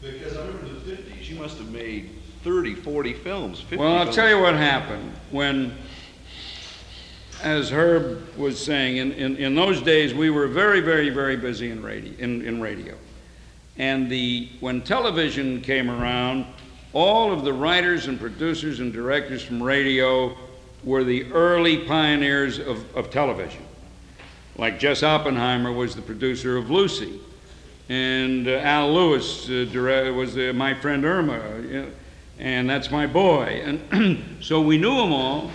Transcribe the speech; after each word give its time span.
Because 0.00 0.36
I 0.36 0.46
remember 0.46 0.68
the 0.74 0.96
fifties, 0.96 1.30
you 1.30 1.38
must 1.38 1.58
have 1.58 1.70
made 1.70 2.10
30, 2.44 2.74
40 2.74 3.12
films, 3.14 3.60
50 3.60 3.76
Well, 3.76 3.92
I'll 3.96 4.02
films. 4.04 4.16
tell 4.16 4.28
you 4.28 4.40
what 4.40 4.54
happened. 4.54 5.12
When, 5.30 5.76
as 7.42 7.70
Herb 7.70 8.36
was 8.36 8.62
saying, 8.62 8.98
in, 8.98 9.12
in, 9.12 9.36
in 9.36 9.54
those 9.54 9.82
days, 9.82 10.14
we 10.14 10.30
were 10.30 10.46
very, 10.46 10.80
very, 10.80 11.10
very 11.10 11.36
busy 11.36 11.70
in 11.70 11.82
radio, 11.82 12.12
in, 12.18 12.42
in 12.42 12.60
radio. 12.60 12.94
And 13.78 14.10
the, 14.10 14.48
when 14.60 14.80
television 14.80 15.60
came 15.60 15.90
around, 15.90 16.46
all 16.92 17.32
of 17.32 17.44
the 17.44 17.52
writers 17.52 18.06
and 18.06 18.18
producers 18.18 18.80
and 18.80 18.92
directors 18.92 19.42
from 19.42 19.62
radio 19.62 20.36
were 20.84 21.04
the 21.04 21.30
early 21.32 21.78
pioneers 21.78 22.58
of, 22.58 22.96
of 22.96 23.10
television. 23.10 23.62
Like 24.56 24.78
Jess 24.78 25.02
Oppenheimer 25.02 25.72
was 25.72 25.94
the 25.94 26.00
producer 26.00 26.56
of 26.56 26.70
Lucy, 26.70 27.20
and 27.88 28.48
uh, 28.48 28.52
Al 28.62 28.92
Lewis 28.92 29.48
uh, 29.48 30.12
was 30.14 30.36
uh, 30.36 30.52
my 30.54 30.74
friend 30.74 31.04
Irma, 31.04 31.40
and 32.38 32.68
that's 32.68 32.90
my 32.90 33.06
boy. 33.06 33.62
And 33.64 34.24
so 34.40 34.60
we 34.60 34.76
knew 34.78 34.94
them 34.96 35.12
all, 35.12 35.50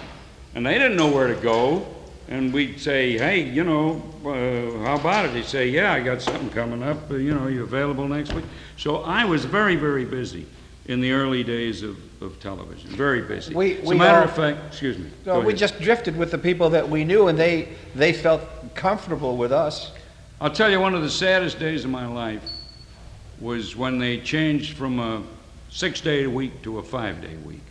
and 0.56 0.66
they 0.66 0.74
didn't 0.76 0.96
know 0.98 1.12
where 1.12 1.28
to 1.28 1.36
go. 1.42 1.86
And 2.30 2.54
we'd 2.54 2.80
say, 2.80 3.18
hey, 3.18 3.42
you 3.42 3.66
know, 3.66 4.02
uh, 4.24 4.86
how 4.86 4.96
about 4.96 5.26
it? 5.26 5.34
They'd 5.34 5.44
say, 5.44 5.68
yeah, 5.68 5.92
I 5.92 6.00
got 6.00 6.22
something 6.22 6.50
coming 6.52 6.82
up. 6.82 7.12
Uh, 7.12 7.16
you 7.16 7.34
know, 7.34 7.48
you 7.48 7.64
available 7.64 8.08
next 8.08 8.32
week? 8.34 8.46
So 8.78 8.98
I 9.04 9.26
was 9.26 9.44
very, 9.44 9.76
very 9.76 10.06
busy 10.06 10.46
in 10.86 11.02
the 11.02 11.12
early 11.12 11.44
days 11.44 11.84
of, 11.84 11.98
of 12.24 12.40
television. 12.40 12.90
Very 12.92 13.22
busy. 13.22 13.54
We- 13.54 13.80
As 13.80 13.84
a 13.84 13.90
we 13.90 13.96
matter 13.98 14.20
all- 14.20 14.24
of 14.24 14.34
fact, 14.34 14.60
excuse 14.68 14.98
me. 14.98 15.10
No, 15.26 15.42
we 15.42 15.48
ahead. 15.48 15.58
just 15.58 15.82
drifted 15.82 16.16
with 16.16 16.32
the 16.32 16.38
people 16.38 16.70
that 16.70 16.88
we 16.88 17.04
knew, 17.04 17.28
and 17.28 17.38
they, 17.38 17.68
they 17.96 18.14
felt 18.14 18.42
comfortable 18.76 19.36
with 19.36 19.52
us. 19.52 19.92
I'll 20.42 20.50
tell 20.50 20.72
you, 20.72 20.80
one 20.80 20.96
of 20.96 21.04
the 21.04 21.10
saddest 21.10 21.60
days 21.60 21.86
of 21.86 21.92
my 21.92 22.08
life 22.08 22.42
was 23.40 23.76
when 23.76 24.00
they 24.00 24.20
changed 24.20 24.76
from 24.76 25.00
a 25.00 25.22
six 25.70 26.02
day 26.02 26.26
week 26.26 26.64
to 26.64 26.80
a 26.80 26.84
five 26.84 27.22
day 27.22 27.36
week. 27.46 27.62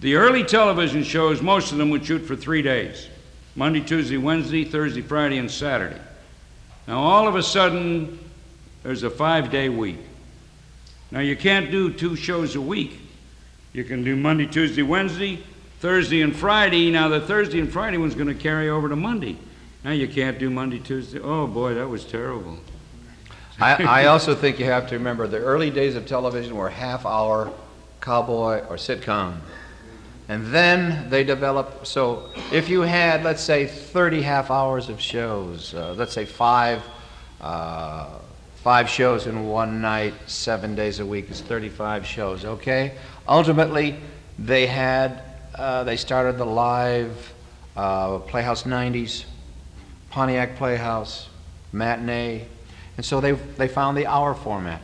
The 0.00 0.16
early 0.16 0.44
television 0.44 1.04
shows, 1.04 1.40
most 1.40 1.72
of 1.72 1.78
them 1.78 1.88
would 1.88 2.04
shoot 2.04 2.18
for 2.18 2.36
three 2.36 2.60
days 2.60 3.08
Monday, 3.54 3.80
Tuesday, 3.80 4.18
Wednesday, 4.18 4.62
Thursday, 4.62 5.00
Friday, 5.00 5.38
and 5.38 5.50
Saturday. 5.50 5.98
Now, 6.86 6.98
all 6.98 7.26
of 7.26 7.34
a 7.34 7.42
sudden, 7.42 8.18
there's 8.82 9.04
a 9.04 9.10
five 9.10 9.50
day 9.50 9.70
week. 9.70 10.00
Now, 11.10 11.20
you 11.20 11.34
can't 11.34 11.70
do 11.70 11.90
two 11.90 12.14
shows 12.14 12.56
a 12.56 12.60
week. 12.60 13.00
You 13.72 13.84
can 13.84 14.04
do 14.04 14.14
Monday, 14.14 14.44
Tuesday, 14.44 14.82
Wednesday, 14.82 15.42
Thursday, 15.80 16.20
and 16.20 16.36
Friday. 16.36 16.90
Now, 16.90 17.08
the 17.08 17.22
Thursday 17.22 17.58
and 17.58 17.72
Friday 17.72 17.96
one's 17.96 18.14
going 18.14 18.28
to 18.28 18.34
carry 18.34 18.68
over 18.68 18.90
to 18.90 18.96
Monday. 18.96 19.38
Now, 19.86 19.92
you 19.92 20.08
can't 20.08 20.36
do 20.36 20.50
Monday, 20.50 20.80
Tuesday. 20.80 21.20
Oh, 21.20 21.46
boy, 21.46 21.74
that 21.74 21.86
was 21.88 22.04
terrible. 22.04 22.58
I, 23.60 23.84
I 24.02 24.06
also 24.06 24.34
think 24.34 24.58
you 24.58 24.64
have 24.64 24.88
to 24.88 24.96
remember 24.96 25.28
the 25.28 25.38
early 25.38 25.70
days 25.70 25.94
of 25.94 26.06
television 26.06 26.56
were 26.56 26.68
half 26.68 27.06
hour 27.06 27.52
cowboy 28.00 28.66
or 28.66 28.78
sitcom. 28.78 29.36
And 30.28 30.46
then 30.46 31.08
they 31.08 31.22
developed, 31.22 31.86
so 31.86 32.30
if 32.50 32.68
you 32.68 32.80
had, 32.80 33.22
let's 33.22 33.40
say, 33.44 33.64
30 33.64 34.22
half 34.22 34.50
hours 34.50 34.88
of 34.88 35.00
shows, 35.00 35.72
uh, 35.72 35.94
let's 35.96 36.12
say 36.12 36.24
five, 36.24 36.82
uh, 37.40 38.08
five 38.56 38.88
shows 38.88 39.28
in 39.28 39.46
one 39.46 39.80
night, 39.80 40.14
seven 40.26 40.74
days 40.74 40.98
a 40.98 41.06
week 41.06 41.30
is 41.30 41.42
35 41.42 42.04
shows, 42.04 42.44
okay? 42.44 42.96
Ultimately, 43.28 44.00
they 44.36 44.66
had, 44.66 45.22
uh, 45.54 45.84
they 45.84 45.96
started 45.96 46.38
the 46.38 46.44
live 46.44 47.32
uh, 47.76 48.18
Playhouse 48.18 48.64
90s, 48.64 49.26
Pontiac 50.16 50.56
Playhouse, 50.56 51.28
matinee, 51.74 52.46
and 52.96 53.04
so 53.04 53.20
they, 53.20 53.32
they 53.32 53.68
found 53.68 53.98
the 53.98 54.06
hour 54.06 54.32
format. 54.32 54.80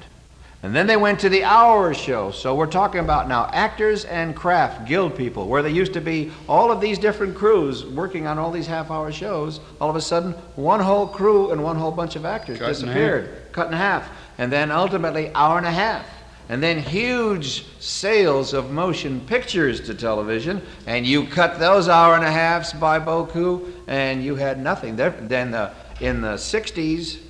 And 0.62 0.77
then 0.77 0.86
they 0.86 0.98
went 0.98 1.20
to 1.20 1.30
the 1.30 1.42
hour 1.42 1.94
show. 1.94 2.33
So 2.33 2.55
we're 2.55 2.66
talking 2.66 3.00
about 3.00 3.28
now 3.28 3.48
actors 3.50 4.05
and 4.05 4.36
craft 4.36 4.86
guild 4.86 5.16
people, 5.16 5.48
where 5.48 5.62
there 5.62 5.72
used 5.72 5.94
to 5.94 6.03
be 6.03 6.30
all 6.50 6.70
of 6.70 6.83
these 6.83 6.98
different 6.98 7.34
crews 7.34 7.82
working 7.82 8.26
on 8.26 8.38
all 8.38 8.50
these 8.50 8.66
half 8.66 8.91
hour 8.91 9.10
shows. 9.10 9.60
All 9.81 9.88
of 9.88 9.97
a 9.97 10.03
sudden, 10.03 10.32
one 10.54 10.81
whole 10.81 11.06
crew 11.06 11.50
and 11.50 11.64
one 11.64 11.76
whole 11.76 11.93
bunch 11.93 12.14
of 12.14 12.26
actors 12.26 12.59
Cut 12.59 12.66
in 12.66 12.72
disappeared, 12.72 13.53
cut 13.53 13.69
in 13.69 13.72
half. 13.72 14.10
And 14.37 14.53
then 14.53 14.70
ultimately, 14.70 15.34
hour 15.34 15.56
and 15.56 15.66
a 15.66 15.70
half. 15.70 16.04
And 16.52 16.62
then 16.62 16.78
huge 16.82 17.64
sales 17.80 18.52
of 18.52 18.70
motion 18.70 19.20
pictures 19.20 19.80
to 19.86 19.94
television, 19.94 20.60
and 20.86 21.06
you 21.06 21.24
cut 21.24 21.58
those 21.58 21.88
hour 21.88 22.14
and 22.14 22.22
a 22.22 22.30
halves 22.30 22.74
by 22.74 23.00
Boku, 23.00 23.72
and 23.86 24.22
you 24.22 24.34
had 24.34 24.60
nothing. 24.60 24.94
Then 24.94 25.50
the, 25.50 25.72
in 26.02 26.20
the 26.20 26.34
60s, 26.34 27.20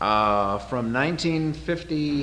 uh, 0.00 0.58
from 0.58 0.92
1950, 0.92 2.18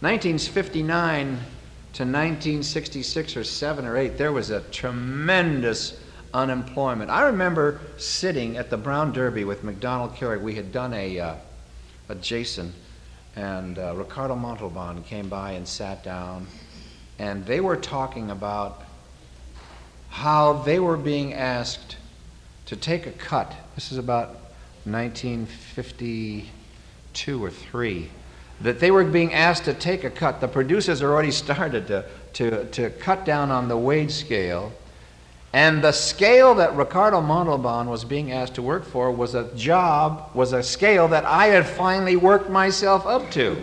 1959 0.00 1.24
to 1.24 2.02
1966 2.02 3.34
or 3.38 3.42
7 3.42 3.86
or 3.86 3.96
8, 3.96 4.18
there 4.18 4.32
was 4.32 4.50
a 4.50 4.60
tremendous 4.60 5.98
unemployment. 6.34 7.10
I 7.10 7.22
remember 7.22 7.80
sitting 7.96 8.58
at 8.58 8.68
the 8.68 8.76
Brown 8.76 9.14
Derby 9.14 9.44
with 9.44 9.64
Macdonald 9.64 10.14
Carey. 10.14 10.36
We 10.36 10.56
had 10.56 10.72
done 10.72 10.92
a, 10.92 11.18
uh, 11.18 11.34
a 12.10 12.16
Jason, 12.16 12.74
and 13.36 13.78
uh, 13.78 13.94
Ricardo 13.96 14.36
Montalban 14.36 15.02
came 15.04 15.28
by 15.28 15.52
and 15.52 15.66
sat 15.66 16.04
down, 16.04 16.46
and 17.18 17.46
they 17.46 17.60
were 17.60 17.76
talking 17.76 18.30
about 18.30 18.82
how 20.10 20.52
they 20.52 20.78
were 20.78 20.98
being 20.98 21.32
asked 21.32 21.96
to 22.66 22.76
take 22.76 23.06
a 23.06 23.12
cut. 23.12 23.54
This 23.74 23.90
is 23.92 23.98
about 23.98 24.36
1952 24.84 27.44
or 27.44 27.50
3. 27.50 28.10
That 28.60 28.80
they 28.80 28.90
were 28.90 29.04
being 29.04 29.32
asked 29.32 29.64
to 29.64 29.72
take 29.74 30.04
a 30.04 30.10
cut. 30.10 30.40
The 30.40 30.48
producers 30.48 31.00
had 31.00 31.06
already 31.06 31.30
started 31.30 31.86
to, 31.88 32.04
to, 32.34 32.66
to 32.66 32.90
cut 32.90 33.24
down 33.24 33.50
on 33.50 33.68
the 33.68 33.76
wage 33.76 34.12
scale. 34.12 34.72
And 35.54 35.82
the 35.82 35.92
scale 35.92 36.54
that 36.54 36.74
Ricardo 36.76 37.20
Montalban 37.20 37.88
was 37.90 38.04
being 38.04 38.32
asked 38.32 38.54
to 38.54 38.62
work 38.62 38.84
for 38.84 39.10
was 39.10 39.34
a 39.34 39.54
job, 39.54 40.30
was 40.32 40.54
a 40.54 40.62
scale 40.62 41.08
that 41.08 41.26
I 41.26 41.46
had 41.48 41.66
finally 41.66 42.16
worked 42.16 42.48
myself 42.48 43.06
up 43.06 43.30
to. 43.32 43.62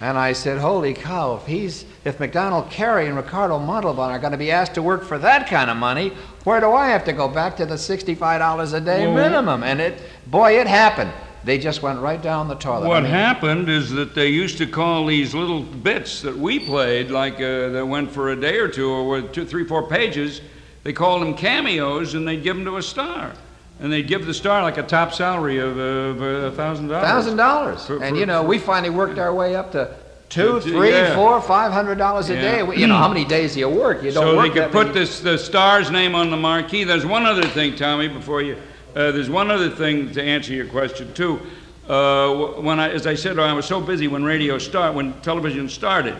And 0.00 0.16
I 0.16 0.34
said, 0.34 0.58
holy 0.58 0.94
cow, 0.94 1.36
if 1.36 1.46
he's, 1.46 1.84
if 2.04 2.20
Macdonald 2.20 2.70
Carey 2.70 3.06
and 3.06 3.16
Ricardo 3.16 3.58
Montalban 3.58 4.10
are 4.10 4.18
going 4.20 4.32
to 4.32 4.38
be 4.38 4.50
asked 4.52 4.74
to 4.74 4.82
work 4.82 5.02
for 5.02 5.18
that 5.18 5.48
kind 5.48 5.68
of 5.70 5.76
money, 5.76 6.12
where 6.44 6.60
do 6.60 6.72
I 6.72 6.88
have 6.88 7.04
to 7.06 7.12
go 7.12 7.26
back 7.26 7.56
to 7.56 7.66
the 7.66 7.74
$65 7.74 8.74
a 8.74 8.80
day 8.80 9.06
Well- 9.06 9.14
minimum? 9.16 9.62
And 9.64 9.80
it, 9.80 10.00
boy, 10.28 10.60
it 10.60 10.66
happened. 10.68 11.10
They 11.42 11.58
just 11.58 11.82
went 11.82 12.00
right 12.00 12.20
down 12.22 12.48
the 12.48 12.54
toilet. 12.54 12.86
I 12.86 12.88
What 12.88 13.02
mean, 13.02 13.12
happened 13.12 13.68
is 13.68 13.90
that 13.90 14.14
they 14.14 14.28
used 14.28 14.58
to 14.58 14.66
call 14.66 15.06
these 15.06 15.34
little 15.34 15.60
bits 15.62 16.22
that 16.22 16.36
we 16.36 16.58
played, 16.58 17.10
like 17.10 17.34
uh, 17.34 17.68
that 17.70 17.86
went 17.86 18.10
for 18.10 18.30
a 18.30 18.36
day 18.36 18.58
or 18.58 18.68
two, 18.68 18.88
or 18.90 19.04
were 19.04 19.22
two, 19.22 19.44
three, 19.44 19.64
four 19.64 19.86
pages. 19.86 20.40
They 20.84 20.92
called 20.92 21.22
them 21.22 21.34
cameos, 21.34 22.12
and 22.14 22.28
they'd 22.28 22.42
give 22.42 22.56
them 22.56 22.66
to 22.66 22.76
a 22.76 22.82
star, 22.82 23.32
and 23.80 23.90
they'd 23.90 24.06
give 24.06 24.26
the 24.26 24.34
star 24.34 24.62
like 24.62 24.76
a 24.76 24.82
top 24.82 25.14
salary 25.14 25.58
of 25.58 25.78
uh, 25.78 25.82
a 26.22 26.50
thousand 26.52 26.88
dollars. 26.88 27.08
Thousand 27.08 27.36
dollars. 27.38 27.90
And 27.90 28.16
you 28.18 28.26
know, 28.26 28.42
we 28.42 28.58
finally 28.58 28.90
worked 28.94 29.18
our 29.18 29.34
way 29.34 29.56
up 29.56 29.72
to 29.72 29.96
two, 30.28 30.60
Yeah. 30.66 31.06
three, 31.08 31.14
four, 31.14 31.40
five 31.40 31.72
hundred 31.72 31.96
dollars 31.96 32.28
a 32.28 32.34
Yeah. 32.34 32.40
day. 32.42 32.62
We- 32.62 32.76
You 32.76 32.86
know, 32.86 32.96
how 32.98 33.08
many 33.08 33.24
days 33.24 33.54
do 33.54 33.60
you 33.60 33.68
work? 33.70 34.02
You 34.02 34.12
don't 34.12 34.24
so 34.24 34.36
work 34.36 34.52
they 34.52 34.60
could 34.60 34.72
put 34.72 34.88
many- 34.88 35.00
this 35.00 35.20
the 35.20 35.38
star's 35.38 35.90
name 35.90 36.14
on 36.14 36.30
the 36.30 36.36
marquee. 36.36 36.84
There's 36.84 37.06
one 37.06 37.24
other 37.24 37.44
thing, 37.44 37.76
Tommy, 37.76 38.08
before 38.08 38.42
you. 38.42 38.56
Uh, 38.94 39.10
there's 39.10 39.30
one 39.30 39.50
other 39.50 39.70
thing 39.70 40.10
to 40.12 40.22
answer 40.22 40.52
your 40.52 40.66
question 40.66 41.12
too. 41.14 41.40
Uh, 41.88 42.28
when 42.60 42.78
I, 42.78 42.90
as 42.90 43.06
I 43.06 43.14
said, 43.14 43.38
I 43.38 43.52
was 43.54 43.64
so 43.66 43.80
busy 43.80 44.06
when 44.06 44.22
radio 44.22 44.58
start, 44.58 44.94
when 44.94 45.14
television 45.22 45.68
started. 45.70 46.14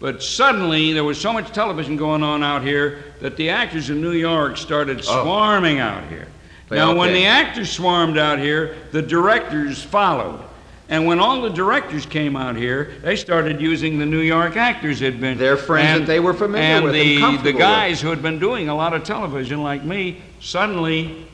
But 0.00 0.22
suddenly 0.22 0.92
there 0.94 1.04
was 1.04 1.20
so 1.20 1.32
much 1.32 1.52
television 1.52 1.96
going 1.96 2.22
on 2.22 2.42
out 2.42 2.62
here 2.62 3.04
that 3.20 3.36
the 3.36 3.50
actors 3.50 3.90
in 3.90 4.00
New 4.00 4.12
York 4.12 4.56
started 4.56 4.98
Oh. 5.06 5.22
swarming 5.22 5.78
out 5.78 6.04
here. 6.08 6.26
They 6.70 6.76
now, 6.76 6.90
all 6.90 6.96
when 6.96 7.12
the 7.12 7.26
actors 7.26 7.70
swarmed 7.70 8.16
out 8.16 8.38
here, 8.38 8.74
the 8.92 9.02
directors 9.02 9.82
followed. 9.82 10.40
And 10.88 11.06
when 11.06 11.20
all 11.20 11.40
the 11.42 11.50
directors 11.50 12.04
came 12.06 12.34
out 12.34 12.56
here, 12.56 12.92
they 13.02 13.14
started 13.14 13.60
using 13.60 13.98
the 13.98 14.06
New 14.06 14.20
York 14.20 14.56
actors 14.56 14.98
had 15.00 15.20
been. 15.20 15.36
Their 15.38 15.56
friends 15.56 16.00
that 16.00 16.06
they 16.06 16.18
were 16.18 16.34
familiar 16.34 16.64
and 16.64 16.84
with 16.84 16.94
and 16.94 17.00
the, 17.02 17.14
the 17.16 17.20
comfortable 17.20 17.52
with. 17.52 17.60
guys 17.60 18.00
who 18.00 18.08
had 18.08 18.22
been 18.22 18.38
doing 18.40 18.68
a 18.68 18.74
lot 18.74 18.92
of 18.94 19.04
television, 19.04 19.62
like 19.62 19.84
me, 19.84 20.22
suddenly 20.40 21.26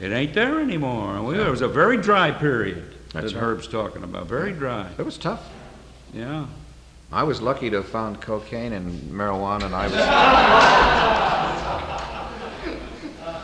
it 0.00 0.10
ain't 0.10 0.34
there 0.34 0.60
anymore. 0.60 1.22
Well, 1.22 1.30
There 1.36 1.50
was 1.50 1.60
a 1.60 1.68
very 1.68 1.96
dry 1.96 2.30
period 2.32 2.82
That's 3.12 3.32
that 3.32 3.38
right. 3.38 3.44
Herb's 3.44 3.68
talking 3.68 4.02
about. 4.02 4.26
Very 4.26 4.52
dry. 4.52 4.88
It 4.98 5.04
was 5.04 5.16
tough. 5.18 5.48
Yeah. 6.12 6.46
I 7.14 7.22
was 7.22 7.40
lucky 7.40 7.70
to 7.70 7.76
have 7.76 7.86
found 7.86 8.20
cocaine 8.20 8.72
and 8.72 8.90
marijuana, 9.02 9.66
and 9.66 9.74
I 9.76 9.86
was. 9.86 11.40